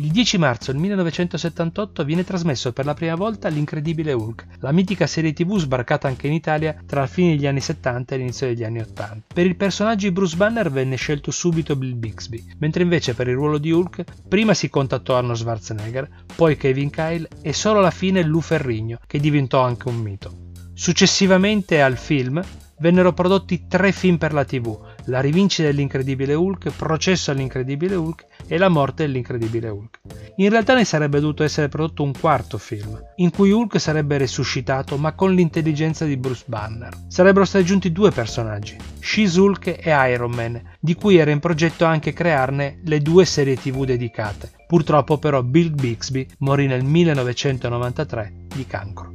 [0.00, 5.08] Il 10 marzo del 1978 viene trasmesso per la prima volta L'Incredibile Hulk, la mitica
[5.08, 8.62] serie tv sbarcata anche in Italia tra la fine degli anni 70 e l'inizio degli
[8.62, 9.34] anni 80.
[9.34, 13.34] Per il personaggio di Bruce Banner venne scelto subito Bill Bixby, mentre invece per il
[13.34, 18.22] ruolo di Hulk prima si contattò Arnold Schwarzenegger, poi Kevin Kyle e solo alla fine
[18.22, 20.32] Lou Ferrigno, che diventò anche un mito.
[20.74, 22.40] Successivamente al film
[22.78, 28.58] vennero prodotti tre film per la TV, La rivincita dell'incredibile Hulk, Processo all'incredibile Hulk e
[28.58, 30.00] La morte dell'incredibile Hulk.
[30.36, 34.98] In realtà ne sarebbe dovuto essere prodotto un quarto film, in cui Hulk sarebbe resuscitato
[34.98, 36.92] ma con l'intelligenza di Bruce Banner.
[37.08, 42.12] Sarebbero stati aggiunti due personaggi, She-Hulk e Iron Man, di cui era in progetto anche
[42.12, 44.50] crearne le due serie tv dedicate.
[44.66, 49.14] Purtroppo però Bill Bixby morì nel 1993 di cancro.